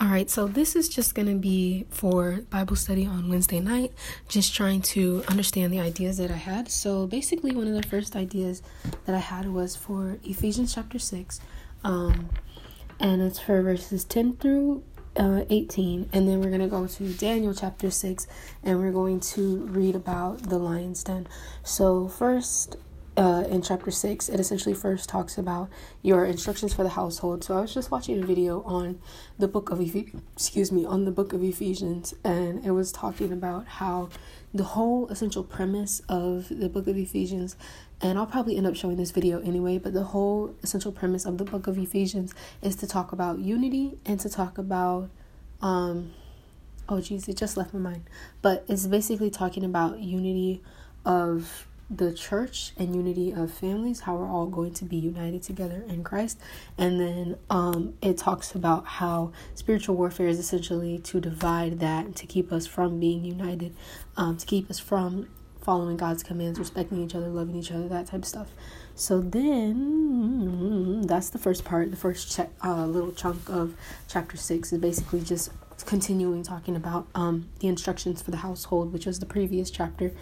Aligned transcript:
All 0.00 0.08
right, 0.08 0.30
so 0.30 0.46
this 0.46 0.76
is 0.76 0.88
just 0.88 1.14
going 1.14 1.28
to 1.28 1.34
be 1.34 1.84
for 1.90 2.40
Bible 2.48 2.74
study 2.74 3.04
on 3.04 3.28
Wednesday 3.28 3.60
night, 3.60 3.92
just 4.28 4.54
trying 4.54 4.80
to 4.80 5.22
understand 5.28 5.74
the 5.74 5.80
ideas 5.80 6.16
that 6.16 6.30
I 6.30 6.36
had. 6.36 6.70
So, 6.70 7.06
basically, 7.06 7.54
one 7.54 7.68
of 7.68 7.74
the 7.74 7.86
first 7.86 8.16
ideas 8.16 8.62
that 9.04 9.14
I 9.14 9.18
had 9.18 9.52
was 9.52 9.76
for 9.76 10.16
Ephesians 10.24 10.74
chapter 10.74 10.98
6, 10.98 11.40
um, 11.84 12.30
and 12.98 13.20
it's 13.20 13.38
for 13.38 13.60
verses 13.60 14.04
10 14.04 14.36
through 14.36 14.82
uh, 15.16 15.44
18. 15.50 16.08
And 16.14 16.26
then 16.26 16.40
we're 16.40 16.48
going 16.48 16.62
to 16.62 16.66
go 16.66 16.86
to 16.86 17.12
Daniel 17.12 17.52
chapter 17.52 17.90
6, 17.90 18.26
and 18.64 18.78
we're 18.78 18.92
going 18.92 19.20
to 19.20 19.66
read 19.66 19.94
about 19.94 20.48
the 20.48 20.56
lion's 20.56 21.04
den. 21.04 21.28
So, 21.62 22.08
first, 22.08 22.76
uh, 23.16 23.44
in 23.48 23.62
chapter 23.62 23.90
6, 23.90 24.28
it 24.28 24.40
essentially 24.40 24.74
first 24.74 25.08
talks 25.08 25.36
about 25.36 25.68
your 26.02 26.24
instructions 26.24 26.72
for 26.72 26.82
the 26.82 26.90
household. 26.90 27.42
So 27.44 27.56
I 27.56 27.60
was 27.60 27.74
just 27.74 27.90
watching 27.90 28.22
a 28.22 28.26
video 28.26 28.62
on 28.62 29.00
the 29.38 29.48
book 29.48 29.70
of 29.70 29.80
Ephes- 29.80 30.14
excuse 30.34 30.70
me, 30.70 30.84
on 30.84 31.04
the 31.04 31.10
book 31.10 31.32
of 31.32 31.42
Ephesians 31.42 32.14
and 32.24 32.64
it 32.64 32.70
was 32.70 32.92
talking 32.92 33.32
about 33.32 33.66
how 33.66 34.08
the 34.54 34.64
whole 34.64 35.08
essential 35.08 35.44
premise 35.44 36.02
of 36.08 36.48
the 36.50 36.68
book 36.68 36.86
of 36.86 36.96
Ephesians 36.96 37.56
and 38.00 38.18
I'll 38.18 38.26
probably 38.26 38.56
end 38.56 38.66
up 38.66 38.76
showing 38.76 38.96
this 38.96 39.10
video 39.10 39.40
anyway, 39.42 39.78
but 39.78 39.92
the 39.92 40.04
whole 40.04 40.54
essential 40.62 40.90
premise 40.90 41.26
of 41.26 41.36
the 41.36 41.44
book 41.44 41.66
of 41.66 41.76
Ephesians 41.78 42.34
is 42.62 42.74
to 42.76 42.86
talk 42.86 43.12
about 43.12 43.38
unity 43.38 43.98
and 44.06 44.18
to 44.20 44.28
talk 44.28 44.56
about 44.56 45.10
um 45.60 46.12
oh 46.88 47.00
geez, 47.00 47.28
it 47.28 47.36
just 47.36 47.56
left 47.56 47.74
my 47.74 47.80
mind. 47.80 48.02
But 48.42 48.64
it's 48.68 48.86
basically 48.86 49.30
talking 49.30 49.64
about 49.64 50.00
unity 50.00 50.62
of 51.04 51.66
the 51.90 52.12
church 52.12 52.72
and 52.76 52.94
unity 52.94 53.32
of 53.32 53.50
families, 53.50 54.00
how 54.00 54.14
we're 54.14 54.30
all 54.30 54.46
going 54.46 54.72
to 54.74 54.84
be 54.84 54.96
united 54.96 55.42
together 55.42 55.84
in 55.88 56.04
Christ. 56.04 56.38
And 56.78 57.00
then 57.00 57.36
um, 57.50 57.94
it 58.00 58.16
talks 58.16 58.54
about 58.54 58.86
how 58.86 59.32
spiritual 59.54 59.96
warfare 59.96 60.28
is 60.28 60.38
essentially 60.38 60.98
to 61.00 61.20
divide 61.20 61.80
that, 61.80 62.14
to 62.16 62.26
keep 62.26 62.52
us 62.52 62.66
from 62.66 63.00
being 63.00 63.24
united, 63.24 63.74
um, 64.16 64.36
to 64.36 64.46
keep 64.46 64.70
us 64.70 64.78
from 64.78 65.28
following 65.60 65.96
God's 65.96 66.22
commands, 66.22 66.58
respecting 66.58 67.02
each 67.02 67.14
other, 67.14 67.28
loving 67.28 67.56
each 67.56 67.72
other, 67.72 67.88
that 67.88 68.06
type 68.06 68.22
of 68.22 68.26
stuff. 68.28 68.48
So 68.94 69.20
then 69.20 71.02
that's 71.02 71.30
the 71.30 71.38
first 71.38 71.64
part, 71.64 71.90
the 71.90 71.96
first 71.96 72.36
ch- 72.36 72.48
uh, 72.64 72.86
little 72.86 73.12
chunk 73.12 73.48
of 73.48 73.74
chapter 74.08 74.36
six 74.36 74.72
is 74.72 74.78
basically 74.78 75.22
just 75.22 75.50
continuing 75.82 76.42
talking 76.42 76.76
about 76.76 77.08
um, 77.14 77.48
the 77.60 77.68
instructions 77.68 78.22
for 78.22 78.30
the 78.30 78.38
household, 78.38 78.92
which 78.92 79.06
was 79.06 79.18
the 79.18 79.26
previous 79.26 79.70
chapter, 79.70 80.12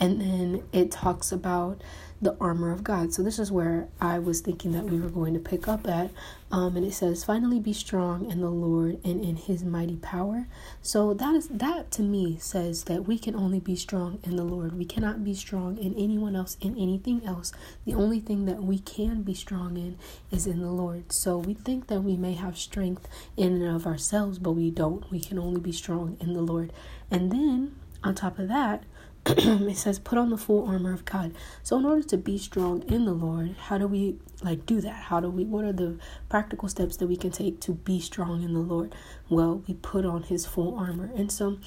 and 0.00 0.20
then 0.20 0.62
it 0.72 0.90
talks 0.90 1.32
about 1.32 1.82
the 2.24 2.36
armor 2.40 2.72
of 2.72 2.82
God. 2.82 3.12
So 3.12 3.22
this 3.22 3.38
is 3.38 3.52
where 3.52 3.88
I 4.00 4.18
was 4.18 4.40
thinking 4.40 4.72
that 4.72 4.84
we 4.84 4.98
were 4.98 5.10
going 5.10 5.34
to 5.34 5.40
pick 5.40 5.68
up 5.68 5.86
at. 5.86 6.10
Um, 6.50 6.76
and 6.76 6.86
it 6.86 6.94
says, 6.94 7.24
"Finally, 7.24 7.60
be 7.60 7.72
strong 7.72 8.30
in 8.30 8.40
the 8.40 8.50
Lord 8.50 8.98
and 9.04 9.24
in 9.24 9.36
His 9.36 9.62
mighty 9.62 9.96
power." 9.96 10.46
So 10.82 11.12
that 11.14 11.34
is 11.34 11.48
that 11.48 11.90
to 11.92 12.02
me 12.02 12.38
says 12.38 12.84
that 12.84 13.06
we 13.06 13.18
can 13.18 13.34
only 13.34 13.60
be 13.60 13.76
strong 13.76 14.20
in 14.22 14.36
the 14.36 14.44
Lord. 14.44 14.76
We 14.76 14.84
cannot 14.84 15.22
be 15.22 15.34
strong 15.34 15.76
in 15.76 15.94
anyone 15.94 16.34
else 16.34 16.56
in 16.60 16.76
anything 16.78 17.24
else. 17.24 17.52
The 17.84 17.94
only 17.94 18.20
thing 18.20 18.46
that 18.46 18.62
we 18.62 18.78
can 18.78 19.22
be 19.22 19.34
strong 19.34 19.76
in 19.76 19.98
is 20.30 20.46
in 20.46 20.60
the 20.60 20.70
Lord. 20.70 21.12
So 21.12 21.38
we 21.38 21.54
think 21.54 21.88
that 21.88 22.02
we 22.02 22.16
may 22.16 22.34
have 22.34 22.56
strength 22.56 23.06
in 23.36 23.60
and 23.60 23.76
of 23.76 23.86
ourselves, 23.86 24.38
but 24.38 24.52
we 24.52 24.70
don't. 24.70 25.10
We 25.10 25.20
can 25.20 25.38
only 25.38 25.60
be 25.60 25.72
strong 25.72 26.16
in 26.20 26.32
the 26.32 26.42
Lord. 26.42 26.72
And 27.10 27.30
then 27.30 27.76
on 28.02 28.14
top 28.14 28.38
of 28.38 28.48
that, 28.48 28.84
it 29.26 29.76
says 29.76 29.98
put 29.98 30.18
on 30.18 30.30
the 30.30 30.36
full 30.36 30.66
armor 30.66 30.92
of 30.92 31.04
God. 31.04 31.34
So 31.62 31.78
in 31.78 31.84
order 31.84 32.02
to 32.02 32.16
be 32.16 32.36
strong 32.38 32.82
in 32.88 33.06
the 33.06 33.12
Lord, 33.12 33.54
how 33.58 33.78
do 33.78 33.86
we 33.86 34.16
like 34.42 34.66
do 34.66 34.80
that? 34.82 35.04
How 35.04 35.20
do 35.20 35.30
we 35.30 35.44
what 35.44 35.64
are 35.64 35.72
the 35.72 35.98
practical 36.28 36.68
steps 36.68 36.96
that 36.98 37.06
we 37.06 37.16
can 37.16 37.30
take 37.30 37.60
to 37.60 37.72
be 37.72 38.00
strong 38.00 38.42
in 38.42 38.52
the 38.52 38.60
Lord? 38.60 38.94
Well, 39.28 39.62
we 39.66 39.74
put 39.74 40.04
on 40.04 40.24
his 40.24 40.44
full 40.44 40.76
armor. 40.76 41.10
And 41.16 41.32
so 41.32 41.58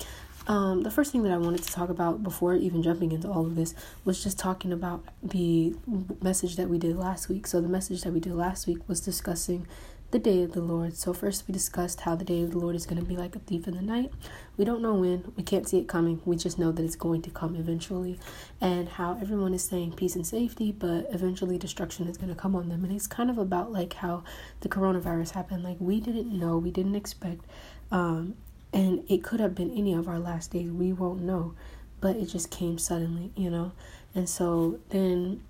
um, 0.47 0.83
the 0.83 0.91
first 0.91 1.11
thing 1.11 1.23
that 1.23 1.31
I 1.33 1.37
wanted 1.37 1.63
to 1.63 1.71
talk 1.71 1.89
about 1.89 2.23
before 2.23 2.55
even 2.55 2.81
jumping 2.81 3.11
into 3.11 3.27
all 3.27 3.45
of 3.45 3.55
this 3.55 3.75
was 4.05 4.23
just 4.23 4.39
talking 4.39 4.71
about 4.71 5.03
the 5.21 5.75
message 6.21 6.55
that 6.55 6.69
we 6.69 6.77
did 6.77 6.95
last 6.95 7.27
week. 7.27 7.45
So, 7.47 7.59
the 7.59 7.67
message 7.67 8.03
that 8.03 8.13
we 8.13 8.21
did 8.21 8.33
last 8.33 8.65
week 8.65 8.77
was 8.87 9.01
discussing 9.01 9.67
the 10.11 10.19
day 10.19 10.41
of 10.41 10.53
the 10.53 10.61
Lord. 10.61 10.95
So, 10.95 11.13
first 11.13 11.47
we 11.47 11.51
discussed 11.51 12.01
how 12.01 12.15
the 12.15 12.23
day 12.23 12.41
of 12.41 12.51
the 12.51 12.59
Lord 12.59 12.75
is 12.75 12.85
going 12.85 12.99
to 12.99 13.05
be 13.05 13.17
like 13.17 13.35
a 13.35 13.39
thief 13.39 13.67
in 13.67 13.75
the 13.75 13.81
night. 13.81 14.11
We 14.55 14.63
don't 14.63 14.81
know 14.81 14.93
when, 14.93 15.33
we 15.35 15.43
can't 15.43 15.67
see 15.67 15.79
it 15.79 15.87
coming. 15.87 16.21
We 16.23 16.37
just 16.37 16.57
know 16.57 16.71
that 16.71 16.83
it's 16.83 16.95
going 16.95 17.21
to 17.23 17.29
come 17.29 17.55
eventually, 17.55 18.17
and 18.61 18.87
how 18.87 19.17
everyone 19.21 19.53
is 19.53 19.65
saying 19.65 19.93
peace 19.93 20.15
and 20.15 20.25
safety, 20.25 20.71
but 20.71 21.07
eventually 21.11 21.57
destruction 21.57 22.07
is 22.07 22.17
going 22.17 22.29
to 22.29 22.39
come 22.39 22.55
on 22.55 22.69
them. 22.69 22.85
And 22.85 22.93
it's 22.93 23.07
kind 23.07 23.29
of 23.29 23.37
about 23.37 23.71
like 23.71 23.93
how 23.93 24.23
the 24.61 24.69
coronavirus 24.69 25.31
happened. 25.31 25.63
Like, 25.63 25.77
we 25.79 25.99
didn't 25.99 26.31
know, 26.31 26.57
we 26.57 26.71
didn't 26.71 26.95
expect, 26.95 27.43
um, 27.91 28.35
and 28.71 29.03
it 29.09 29.23
could 29.23 29.39
have 29.39 29.55
been 29.55 29.75
any 29.77 29.93
of 29.93 30.07
our 30.07 30.19
last 30.19 30.51
days. 30.51 30.69
We 30.69 30.93
won't 30.93 31.21
know, 31.21 31.53
but 31.99 32.15
it 32.15 32.27
just 32.27 32.49
came 32.49 32.77
suddenly, 32.77 33.31
you 33.35 33.49
know. 33.49 33.73
And 34.15 34.29
so 34.29 34.79
then 34.89 35.41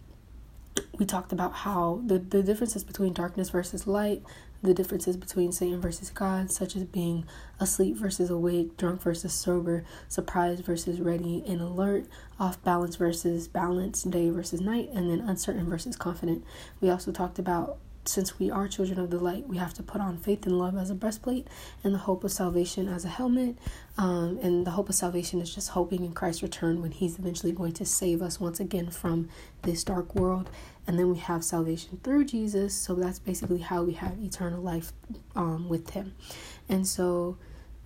we 0.97 1.05
talked 1.05 1.31
about 1.31 1.53
how 1.53 2.01
the, 2.05 2.19
the 2.19 2.43
differences 2.43 2.83
between 2.83 3.13
darkness 3.13 3.49
versus 3.49 3.87
light, 3.87 4.23
the 4.61 4.73
differences 4.73 5.17
between 5.17 5.51
Satan 5.51 5.79
versus 5.79 6.09
God, 6.09 6.51
such 6.51 6.75
as 6.75 6.83
being 6.83 7.25
asleep 7.59 7.95
versus 7.95 8.29
awake, 8.29 8.77
drunk 8.77 9.01
versus 9.01 9.33
sober, 9.33 9.83
surprised 10.07 10.63
versus 10.65 10.99
ready 10.99 11.43
and 11.47 11.61
alert, 11.61 12.05
off 12.39 12.61
balance 12.63 12.95
versus 12.95 13.47
balanced, 13.47 14.09
day 14.09 14.29
versus 14.29 14.61
night, 14.61 14.89
and 14.93 15.09
then 15.09 15.21
uncertain 15.21 15.69
versus 15.69 15.95
confident. 15.95 16.43
We 16.81 16.89
also 16.89 17.11
talked 17.11 17.39
about 17.39 17.77
since 18.07 18.39
we 18.39 18.49
are 18.49 18.67
children 18.67 18.99
of 18.99 19.09
the 19.09 19.19
light, 19.19 19.47
we 19.47 19.57
have 19.57 19.73
to 19.75 19.83
put 19.83 20.01
on 20.01 20.17
faith 20.17 20.45
and 20.45 20.57
love 20.57 20.77
as 20.77 20.89
a 20.89 20.95
breastplate 20.95 21.47
and 21.83 21.93
the 21.93 21.99
hope 21.99 22.23
of 22.23 22.31
salvation 22.31 22.87
as 22.87 23.05
a 23.05 23.09
helmet. 23.09 23.57
Um, 23.97 24.39
and 24.41 24.65
the 24.65 24.71
hope 24.71 24.89
of 24.89 24.95
salvation 24.95 25.41
is 25.41 25.53
just 25.53 25.69
hoping 25.69 26.05
in 26.05 26.13
Christ's 26.13 26.43
return 26.43 26.81
when 26.81 26.91
He's 26.91 27.19
eventually 27.19 27.51
going 27.51 27.73
to 27.73 27.85
save 27.85 28.21
us 28.21 28.39
once 28.39 28.59
again 28.59 28.89
from 28.89 29.29
this 29.63 29.83
dark 29.83 30.15
world. 30.15 30.49
And 30.87 30.97
then 30.97 31.11
we 31.11 31.17
have 31.17 31.43
salvation 31.43 31.99
through 32.03 32.25
Jesus. 32.25 32.73
So 32.73 32.95
that's 32.95 33.19
basically 33.19 33.59
how 33.59 33.83
we 33.83 33.93
have 33.93 34.17
eternal 34.19 34.61
life 34.61 34.93
um, 35.35 35.67
with 35.67 35.89
Him. 35.91 36.15
And 36.69 36.87
so 36.87 37.37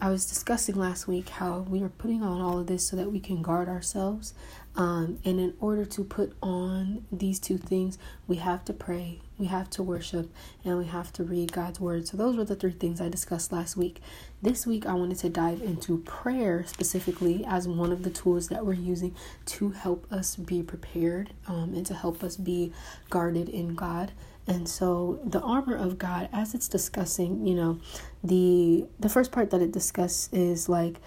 I 0.01 0.09
was 0.09 0.25
discussing 0.25 0.73
last 0.77 1.07
week 1.07 1.29
how 1.29 1.59
we 1.59 1.83
are 1.83 1.89
putting 1.89 2.23
on 2.23 2.41
all 2.41 2.57
of 2.57 2.65
this 2.65 2.87
so 2.87 2.95
that 2.95 3.11
we 3.11 3.19
can 3.19 3.43
guard 3.43 3.69
ourselves. 3.69 4.33
Um, 4.75 5.19
and 5.23 5.39
in 5.39 5.53
order 5.59 5.85
to 5.85 6.03
put 6.03 6.33
on 6.41 7.05
these 7.11 7.39
two 7.39 7.59
things, 7.59 7.99
we 8.25 8.37
have 8.37 8.65
to 8.65 8.73
pray, 8.73 9.19
we 9.37 9.45
have 9.45 9.69
to 9.71 9.83
worship, 9.83 10.31
and 10.65 10.79
we 10.79 10.85
have 10.85 11.13
to 11.13 11.23
read 11.23 11.51
God's 11.51 11.79
word. 11.79 12.07
So, 12.07 12.17
those 12.17 12.35
were 12.35 12.45
the 12.45 12.55
three 12.55 12.71
things 12.71 12.99
I 12.99 13.09
discussed 13.09 13.51
last 13.51 13.77
week. 13.77 14.01
This 14.41 14.65
week, 14.65 14.87
I 14.87 14.93
wanted 14.93 15.19
to 15.19 15.29
dive 15.29 15.61
into 15.61 15.99
prayer 15.99 16.65
specifically 16.65 17.45
as 17.45 17.67
one 17.67 17.91
of 17.91 18.01
the 18.01 18.09
tools 18.09 18.47
that 18.47 18.65
we're 18.65 18.73
using 18.73 19.15
to 19.47 19.69
help 19.69 20.11
us 20.11 20.35
be 20.35 20.63
prepared 20.63 21.29
um, 21.47 21.75
and 21.75 21.85
to 21.85 21.93
help 21.93 22.23
us 22.23 22.37
be 22.37 22.73
guarded 23.11 23.49
in 23.49 23.75
God. 23.75 24.13
And 24.47 24.67
so 24.67 25.19
the 25.23 25.39
armor 25.41 25.75
of 25.75 25.97
God, 25.97 26.29
as 26.33 26.53
it's 26.53 26.67
discussing, 26.67 27.45
you 27.45 27.55
know, 27.55 27.79
the 28.23 28.85
the 28.99 29.09
first 29.09 29.31
part 29.31 29.51
that 29.51 29.61
it 29.61 29.71
discusses 29.71 30.29
is 30.31 30.67
like 30.67 30.99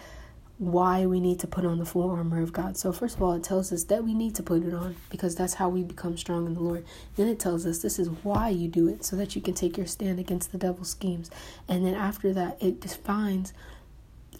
why 0.58 1.04
we 1.04 1.18
need 1.18 1.40
to 1.40 1.46
put 1.48 1.64
on 1.64 1.78
the 1.78 1.84
full 1.84 2.10
armor 2.10 2.40
of 2.40 2.52
God. 2.52 2.76
So 2.76 2.92
first 2.92 3.16
of 3.16 3.22
all, 3.22 3.32
it 3.32 3.42
tells 3.42 3.72
us 3.72 3.84
that 3.84 4.04
we 4.04 4.14
need 4.14 4.36
to 4.36 4.42
put 4.42 4.62
it 4.62 4.72
on 4.72 4.94
because 5.10 5.34
that's 5.34 5.54
how 5.54 5.68
we 5.68 5.82
become 5.82 6.16
strong 6.16 6.46
in 6.46 6.54
the 6.54 6.60
Lord. 6.60 6.84
Then 7.16 7.26
it 7.26 7.40
tells 7.40 7.66
us 7.66 7.78
this 7.78 7.98
is 7.98 8.08
why 8.22 8.50
you 8.50 8.68
do 8.68 8.88
it 8.88 9.04
so 9.04 9.16
that 9.16 9.34
you 9.34 9.42
can 9.42 9.54
take 9.54 9.76
your 9.76 9.86
stand 9.86 10.20
against 10.20 10.52
the 10.52 10.58
devil's 10.58 10.90
schemes. 10.90 11.28
And 11.68 11.84
then 11.84 11.94
after 11.94 12.32
that, 12.34 12.62
it 12.62 12.80
defines 12.80 13.52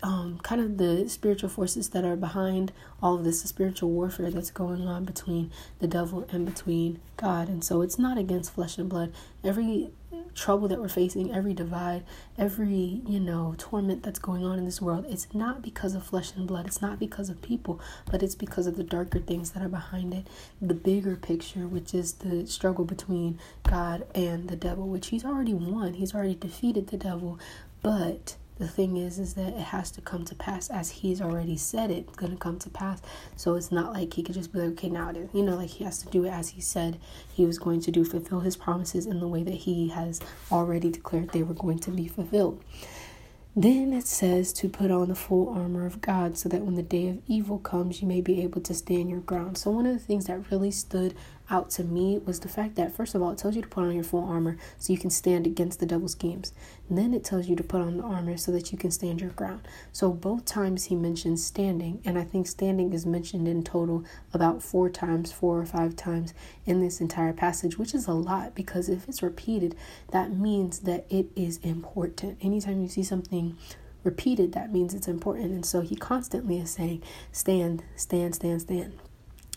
um, 0.05 0.39
kind 0.43 0.61
of 0.61 0.77
the 0.77 1.09
spiritual 1.09 1.49
forces 1.49 1.89
that 1.89 2.05
are 2.05 2.15
behind 2.15 2.73
all 3.03 3.15
of 3.15 3.25
this, 3.25 3.41
the 3.41 3.49
spiritual 3.49 3.91
warfare 3.91 4.31
that's 4.31 4.51
going 4.51 4.87
on 4.87 5.07
between 5.07 5.51
the 5.79 5.87
devil 5.87 6.29
and 6.31 6.45
between 6.45 7.01
God. 7.17 7.49
And 7.49 7.65
so 7.65 7.81
it's 7.81 7.99
not 7.99 8.19
against 8.19 8.53
flesh 8.53 8.77
and 8.77 8.87
blood. 8.87 9.15
Every 9.43 9.93
trouble 10.35 10.69
that 10.69 10.79
we're 10.79 10.89
facing, 10.89 11.35
every 11.35 11.55
divide, 11.55 12.05
every, 12.37 13.01
you 13.07 13.19
know, 13.19 13.55
torment 13.57 14.03
that's 14.03 14.19
going 14.19 14.45
on 14.45 14.59
in 14.59 14.67
this 14.67 14.83
world, 14.83 15.07
it's 15.09 15.33
not 15.33 15.63
because 15.63 15.95
of 15.95 16.05
flesh 16.05 16.35
and 16.37 16.47
blood. 16.47 16.67
It's 16.67 16.83
not 16.83 16.99
because 16.99 17.31
of 17.31 17.41
people, 17.41 17.81
but 18.11 18.23
it's 18.23 18.35
because 18.35 18.67
of 18.67 18.77
the 18.77 18.85
darker 18.85 19.21
things 19.21 19.53
that 19.53 19.63
are 19.63 19.71
behind 19.71 20.13
it. 20.13 20.27
The 20.61 20.75
bigger 20.75 21.17
picture, 21.17 21.67
which 21.67 21.95
is 21.95 22.13
the 22.13 22.47
struggle 22.47 22.85
between 22.85 23.39
God 23.63 24.07
and 24.15 24.51
the 24.51 24.57
devil, 24.57 24.87
which 24.87 25.07
he's 25.07 25.25
already 25.25 25.55
won. 25.55 25.95
He's 25.95 26.15
already 26.15 26.35
defeated 26.35 26.89
the 26.89 26.99
devil, 26.99 27.39
but 27.81 28.37
the 28.59 28.69
thing 28.69 28.97
is 28.97 29.19
is 29.19 29.35
that 29.35 29.49
it 29.49 29.61
has 29.61 29.91
to 29.93 30.01
come 30.01 30.25
to 30.27 30.35
pass. 30.35 30.71
As 30.71 30.91
he's 30.91 31.21
already 31.21 31.57
said 31.57 31.91
it's 31.91 32.15
going 32.15 32.33
to 32.33 32.39
come 32.39 32.59
to 32.61 32.71
pass. 32.71 33.03
So 33.37 33.55
it's 33.55 33.73
not 33.73 33.93
like 33.93 34.15
he 34.15 34.23
could 34.23 34.35
just 34.35 34.53
be 34.53 34.61
like 34.61 34.71
okay 34.71 34.89
now 34.89 35.11
it 35.11 35.17
is. 35.17 35.31
You 35.33 35.43
know 35.43 35.57
like 35.57 35.71
he 35.71 35.85
has 35.85 35.99
to 36.03 36.11
do 36.11 36.25
it 36.25 36.31
as 36.31 36.51
he 36.51 36.61
said 36.61 36.99
he 37.33 37.45
was 37.45 37.59
going 37.59 37.81
to 37.83 37.91
do 37.91 38.05
fulfill 38.05 38.41
his 38.41 38.57
promises 38.57 39.07
in 39.07 39.21
the 39.21 39.29
way 39.29 39.43
that 39.43 39.55
he 39.55 39.89
has 39.89 40.21
already 40.53 40.91
declared 40.91 41.31
they 41.31 41.43
were 41.43 41.55
going 41.55 41.79
to 41.81 41.91
be 41.91 42.09
fulfilled. 42.09 42.63
Then 43.57 43.93
it 43.93 44.09
says 44.09 44.53
to 44.55 44.69
put 44.69 44.91
on 44.91 45.09
the 45.09 45.15
full 45.15 45.49
armor 45.49 45.87
of 45.87 46.01
God 46.01 46.37
so 46.37 46.49
that 46.49 46.63
when 46.63 46.75
the 46.75 46.83
day 46.83 47.09
of 47.09 47.21
evil 47.29 47.59
comes, 47.59 48.03
you 48.03 48.09
may 48.09 48.21
be 48.21 48.43
able 48.43 48.61
to 48.63 48.75
stand 48.75 49.09
your 49.09 49.21
ground. 49.21 49.57
So, 49.59 49.71
one 49.71 49.87
of 49.87 49.93
the 49.93 50.05
things 50.05 50.27
that 50.27 50.51
really 50.51 50.73
stood 50.73 51.15
out 51.51 51.71
to 51.71 51.85
me 51.85 52.19
was 52.19 52.41
the 52.41 52.49
fact 52.49 52.75
that, 52.77 52.95
first 52.95 53.15
of 53.15 53.23
all, 53.23 53.31
it 53.31 53.39
tells 53.39 53.55
you 53.55 53.63
to 53.63 53.69
put 53.69 53.85
on 53.85 53.95
your 53.95 54.05
full 54.05 54.25
armor 54.25 54.57
so 54.79 54.93
you 54.93 54.99
can 54.99 55.11
stand 55.11 55.47
against 55.47 55.79
the 55.79 55.87
devil's 55.87 56.13
schemes. 56.13 56.53
And 56.89 56.97
then 56.97 57.13
it 57.13 57.25
tells 57.25 57.49
you 57.49 57.57
to 57.57 57.63
put 57.63 57.81
on 57.81 57.99
the 57.99 58.03
armor 58.03 58.37
so 58.37 58.51
that 58.53 58.73
you 58.73 58.79
can 58.79 58.91
stand 58.91 59.21
your 59.21 59.31
ground. 59.31 59.69
So 59.93 60.11
both 60.11 60.45
times 60.45 60.85
he 60.85 60.95
mentions 60.95 61.45
standing, 61.45 62.01
and 62.05 62.19
I 62.19 62.25
think 62.25 62.47
standing 62.47 62.93
is 62.93 63.05
mentioned 63.05 63.47
in 63.47 63.63
total 63.63 64.05
about 64.33 64.63
four 64.63 64.89
times, 64.89 65.33
four 65.33 65.59
or 65.61 65.67
five 65.67 65.97
times 65.97 66.33
in 66.65 66.81
this 66.81 67.01
entire 67.01 67.33
passage, 67.33 67.79
which 67.79 67.95
is 67.95 68.07
a 68.07 68.13
lot 68.13 68.55
because 68.55 68.89
if 68.89 69.09
it's 69.09 69.23
repeated, 69.23 69.77
that 70.13 70.33
means 70.33 70.81
that 70.81 71.07
it 71.11 71.27
is 71.37 71.59
important. 71.59 72.39
Anytime 72.41 72.81
you 72.81 72.89
see 72.89 73.03
something 73.03 73.57
repeated, 74.03 74.53
that 74.53 74.73
means 74.73 74.95
it's 74.95 75.09
important. 75.09 75.53
And 75.53 75.67
so 75.67 75.81
he 75.81 75.97
constantly 75.97 76.59
is 76.59 76.71
saying, 76.71 77.03
stand, 77.33 77.83
stand, 77.97 78.35
stand, 78.35 78.63
stand. 78.63 78.93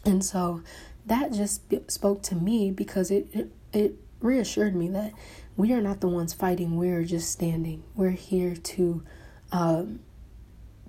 And 0.06 0.24
so 0.24 0.62
that 1.07 1.33
just 1.33 1.62
spoke 1.92 2.21
to 2.24 2.36
me 2.36 2.71
because 2.71 3.12
it, 3.12 3.27
it, 3.33 3.51
it 3.74 3.95
reassured 4.19 4.75
me 4.75 4.89
that 4.89 5.13
we 5.56 5.74
are 5.74 5.81
not 5.81 6.01
the 6.01 6.07
ones 6.07 6.33
fighting, 6.33 6.77
we're 6.77 7.04
just 7.04 7.31
standing. 7.31 7.83
We're 7.95 8.12
here 8.12 8.56
to 8.56 9.04
um, 9.51 10.01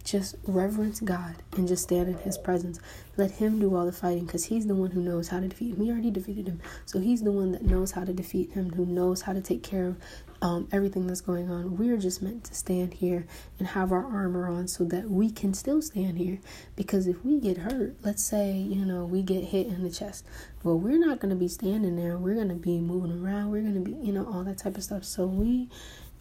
just 0.05 0.37
reverence 0.47 1.00
God 1.00 1.37
and 1.56 1.67
just 1.67 1.85
stand 1.85 2.09
in 2.09 2.19
His 2.19 2.37
presence. 2.37 2.79
Let 3.17 3.32
Him 3.32 3.59
do 3.61 3.75
all 3.75 3.87
the 3.87 3.93
fighting 3.93 4.26
because 4.26 4.44
He's 4.44 4.67
the 4.67 4.75
one 4.75 4.91
who 4.91 5.00
knows 5.00 5.29
how 5.29 5.41
to 5.41 5.49
defeat 5.49 5.73
him. 5.73 5.79
We 5.79 5.91
already 5.91 6.11
defeated 6.11 6.49
Him. 6.49 6.61
So 6.85 6.99
He's 6.99 7.23
the 7.23 7.32
one 7.32 7.53
that 7.53 7.62
knows 7.62 7.93
how 7.93 8.05
to 8.05 8.12
defeat 8.12 8.53
Him, 8.53 8.70
who 8.70 8.85
knows 8.85 9.23
how 9.23 9.32
to 9.32 9.41
take 9.41 9.62
care 9.62 9.87
of 9.87 9.97
um, 10.40 10.69
everything 10.70 11.06
that's 11.06 11.20
going 11.20 11.50
on. 11.50 11.76
We're 11.76 11.96
just 11.96 12.23
meant 12.23 12.44
to 12.44 12.55
stand 12.55 12.94
here 12.94 13.26
and 13.58 13.69
have 13.69 13.90
our 13.93 14.05
armor 14.05 14.49
on 14.49 14.69
so 14.69 14.85
that 14.85 15.11
we 15.11 15.31
can 15.31 15.52
still 15.52 15.82
stand 15.82 16.19
here. 16.19 16.38
Because 16.76 17.06
if 17.06 17.25
we 17.25 17.40
get 17.40 17.58
hurt, 17.58 17.96
let's 18.02 18.23
say, 18.23 18.52
you 18.52 18.85
know, 18.85 19.05
we 19.05 19.23
get 19.23 19.44
hit 19.44 19.67
in 19.67 19.82
the 19.82 19.90
chest, 19.90 20.25
well, 20.62 20.79
we're 20.79 20.99
not 20.99 21.19
going 21.19 21.31
to 21.31 21.37
be 21.37 21.49
standing 21.49 21.96
there. 21.96 22.17
We're 22.17 22.35
going 22.35 22.49
to 22.49 22.55
be 22.55 22.79
moving 22.79 23.25
around. 23.25 23.50
We're 23.50 23.62
going 23.62 23.75
to 23.75 23.81
be, 23.81 23.96
you 24.05 24.12
know, 24.12 24.26
all 24.26 24.44
that 24.44 24.58
type 24.58 24.76
of 24.76 24.85
stuff. 24.85 25.05
So 25.05 25.26
we 25.26 25.69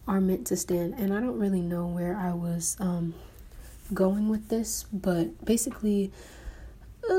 are 0.06 0.20
meant 0.20 0.46
to 0.48 0.56
stand. 0.56 0.94
And 0.94 1.12
I 1.12 1.20
don't 1.20 1.38
really 1.38 1.60
know 1.60 1.86
where 1.86 2.16
I 2.16 2.32
was 2.32 2.76
um, 2.80 3.14
going 3.94 4.28
with 4.28 4.48
this, 4.48 4.84
but 4.92 5.44
basically, 5.44 6.10
uh, 7.08 7.14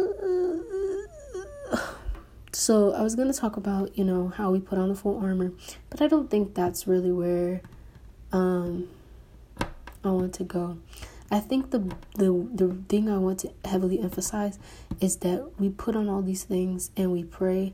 so 2.52 2.94
I 2.94 3.02
was 3.02 3.16
gonna 3.16 3.34
talk 3.34 3.58
about 3.58 3.98
you 3.98 4.04
know 4.04 4.30
how 4.30 4.52
we 4.52 4.60
put 4.60 4.78
on 4.78 4.90
the 4.90 4.96
full 4.96 5.20
armor, 5.20 5.52
but 5.90 6.02
I 6.02 6.08
don't 6.08 6.30
think 6.30 6.56
that's 6.56 6.88
really 6.88 7.12
where 7.12 7.62
um, 8.32 8.88
I 10.04 10.10
want 10.10 10.34
to 10.36 10.44
go. 10.44 10.78
I 11.32 11.40
think 11.40 11.72
the 11.72 11.80
the 12.16 12.48
the 12.54 12.76
thing 12.88 13.10
I 13.10 13.18
want 13.18 13.40
to 13.42 13.52
heavily 13.66 14.00
emphasize 14.00 14.58
is 15.00 15.18
that 15.18 15.60
we 15.60 15.70
put 15.70 15.96
on 15.96 16.10
all 16.10 16.22
these 16.22 16.44
things 16.44 16.92
and 16.98 17.12
we 17.12 17.24
pray 17.24 17.74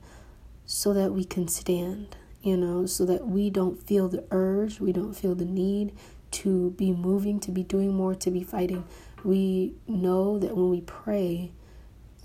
so 0.65 0.93
that 0.93 1.13
we 1.13 1.23
can 1.23 1.47
stand, 1.47 2.15
you 2.41 2.57
know, 2.57 2.85
so 2.85 3.05
that 3.05 3.27
we 3.27 3.49
don't 3.49 3.81
feel 3.81 4.09
the 4.09 4.23
urge, 4.31 4.79
we 4.79 4.91
don't 4.91 5.13
feel 5.13 5.35
the 5.35 5.45
need 5.45 5.93
to 6.31 6.71
be 6.71 6.91
moving, 6.91 7.39
to 7.39 7.51
be 7.51 7.63
doing 7.63 7.93
more, 7.93 8.13
to 8.15 8.31
be 8.31 8.43
fighting. 8.43 8.83
We 9.23 9.73
know 9.87 10.37
that 10.39 10.55
when 10.55 10.69
we 10.69 10.81
pray, 10.81 11.51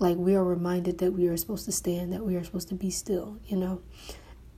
like 0.01 0.17
we 0.17 0.35
are 0.35 0.43
reminded 0.43 0.97
that 0.97 1.13
we 1.13 1.27
are 1.27 1.37
supposed 1.37 1.65
to 1.65 1.71
stand, 1.71 2.11
that 2.11 2.25
we 2.25 2.35
are 2.35 2.43
supposed 2.43 2.67
to 2.69 2.75
be 2.75 2.89
still, 2.89 3.37
you 3.45 3.55
know, 3.55 3.81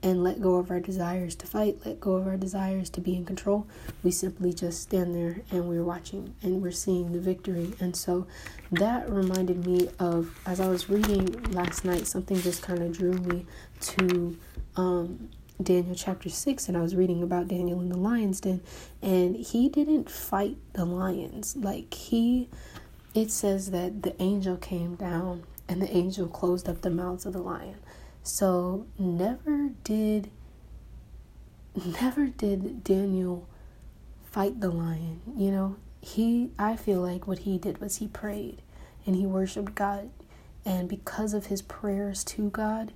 and 0.02 0.24
let 0.24 0.40
go 0.40 0.56
of 0.56 0.70
our 0.70 0.80
desires 0.80 1.34
to 1.34 1.46
fight, 1.46 1.78
let 1.84 2.00
go 2.00 2.14
of 2.14 2.26
our 2.26 2.36
desires 2.36 2.88
to 2.90 3.00
be 3.00 3.14
in 3.14 3.24
control. 3.26 3.66
We 4.02 4.10
simply 4.10 4.54
just 4.54 4.82
stand 4.82 5.14
there 5.14 5.42
and 5.50 5.68
we're 5.68 5.84
watching 5.84 6.34
and 6.42 6.62
we're 6.62 6.72
seeing 6.72 7.12
the 7.12 7.20
victory. 7.20 7.74
And 7.78 7.94
so 7.94 8.26
that 8.72 9.08
reminded 9.08 9.66
me 9.66 9.88
of, 9.98 10.38
as 10.46 10.60
I 10.60 10.68
was 10.68 10.88
reading 10.88 11.42
last 11.52 11.84
night, 11.84 12.06
something 12.06 12.40
just 12.40 12.62
kind 12.62 12.82
of 12.82 12.96
drew 12.96 13.12
me 13.12 13.46
to 13.80 14.38
um, 14.76 15.28
Daniel 15.62 15.94
chapter 15.94 16.30
6 16.30 16.68
and 16.68 16.76
I 16.76 16.80
was 16.80 16.96
reading 16.96 17.22
about 17.22 17.48
Daniel 17.48 17.80
in 17.80 17.88
the 17.88 17.98
lion's 17.98 18.40
den 18.40 18.60
and 19.00 19.36
he 19.36 19.68
didn't 19.68 20.10
fight 20.10 20.56
the 20.72 20.84
lions 20.84 21.54
like 21.56 21.94
he 21.94 22.48
it 23.14 23.30
says 23.30 23.70
that 23.70 24.02
the 24.02 24.20
angel 24.20 24.56
came 24.56 24.96
down 24.96 25.44
and 25.68 25.80
the 25.80 25.96
angel 25.96 26.26
closed 26.26 26.68
up 26.68 26.82
the 26.82 26.90
mouths 26.90 27.24
of 27.24 27.32
the 27.32 27.40
lion. 27.40 27.76
So 28.22 28.86
never 28.98 29.70
did 29.84 30.30
never 32.00 32.26
did 32.26 32.84
Daniel 32.84 33.48
fight 34.24 34.60
the 34.60 34.70
lion 34.70 35.20
you 35.36 35.50
know? 35.50 35.76
He 36.00 36.50
I 36.58 36.76
feel 36.76 37.00
like 37.00 37.26
what 37.26 37.40
he 37.40 37.56
did 37.58 37.78
was 37.80 37.96
he 37.96 38.08
prayed 38.08 38.62
and 39.06 39.16
he 39.16 39.26
worshiped 39.26 39.74
God. 39.74 40.10
And 40.66 40.88
because 40.88 41.34
of 41.34 41.46
his 41.46 41.62
prayers 41.62 42.24
to 42.24 42.50
God 42.50 42.92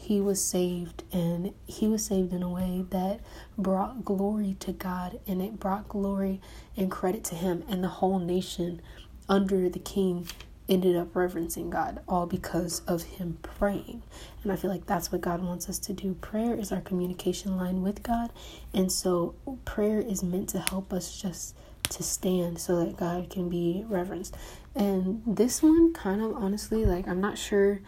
he 0.00 0.20
was 0.20 0.42
saved. 0.42 1.02
And 1.12 1.52
he 1.66 1.88
was 1.88 2.04
saved 2.04 2.32
in 2.32 2.42
a 2.42 2.48
way 2.48 2.84
that 2.90 3.20
brought 3.58 4.04
glory 4.04 4.56
to 4.60 4.72
God 4.72 5.18
and 5.26 5.42
it 5.42 5.58
brought 5.58 5.88
glory 5.88 6.40
and 6.76 6.90
credit 6.90 7.24
to 7.24 7.34
him 7.34 7.64
and 7.68 7.82
the 7.82 7.88
whole 7.88 8.20
nation 8.20 8.80
under 9.28 9.68
the 9.68 9.78
king 9.78 10.26
ended 10.68 10.96
up 10.96 11.16
reverencing 11.16 11.70
God 11.70 12.00
all 12.06 12.26
because 12.26 12.80
of 12.80 13.02
him 13.02 13.38
praying. 13.42 14.02
And 14.42 14.52
I 14.52 14.56
feel 14.56 14.70
like 14.70 14.86
that's 14.86 15.10
what 15.10 15.22
God 15.22 15.42
wants 15.42 15.68
us 15.68 15.78
to 15.80 15.92
do. 15.92 16.14
Prayer 16.14 16.54
is 16.54 16.70
our 16.70 16.80
communication 16.82 17.56
line 17.56 17.82
with 17.82 18.02
God. 18.02 18.30
And 18.74 18.92
so 18.92 19.34
prayer 19.64 20.00
is 20.00 20.22
meant 20.22 20.50
to 20.50 20.60
help 20.60 20.92
us 20.92 21.20
just 21.20 21.56
to 21.90 22.02
stand 22.02 22.58
so 22.58 22.84
that 22.84 22.96
God 22.96 23.30
can 23.30 23.48
be 23.48 23.84
reverenced. 23.88 24.36
And 24.74 25.22
this 25.26 25.62
one 25.62 25.94
kind 25.94 26.20
of 26.20 26.34
honestly 26.34 26.84
like 26.84 27.08
I'm 27.08 27.20
not 27.20 27.38
sure 27.38 27.80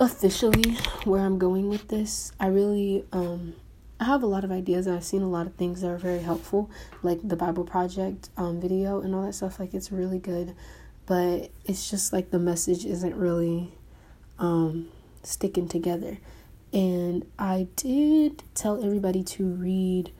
officially 0.00 0.76
where 1.04 1.22
I'm 1.22 1.38
going 1.38 1.68
with 1.68 1.88
this. 1.88 2.32
I 2.40 2.46
really 2.46 3.04
um 3.12 3.54
I 4.00 4.04
have 4.04 4.22
a 4.22 4.26
lot 4.26 4.44
of 4.44 4.52
ideas 4.52 4.86
and 4.86 4.96
I've 4.96 5.04
seen 5.04 5.22
a 5.22 5.28
lot 5.28 5.46
of 5.46 5.54
things 5.54 5.80
that 5.80 5.88
are 5.88 5.98
very 5.98 6.20
helpful, 6.20 6.70
like 7.02 7.18
the 7.26 7.36
Bible 7.36 7.64
Project 7.64 8.30
um 8.36 8.60
video 8.60 9.00
and 9.00 9.14
all 9.14 9.22
that 9.22 9.34
stuff. 9.34 9.58
Like 9.58 9.74
it's 9.74 9.90
really 9.90 10.18
good, 10.18 10.54
but 11.06 11.50
it's 11.64 11.90
just 11.90 12.12
like 12.12 12.30
the 12.30 12.38
message 12.38 12.84
isn't 12.84 13.16
really 13.16 13.72
um 14.38 14.88
sticking 15.22 15.68
together. 15.68 16.18
And 16.72 17.26
I 17.38 17.68
did 17.76 18.42
tell 18.54 18.84
everybody 18.84 19.24
to 19.24 19.44
read 19.44 20.12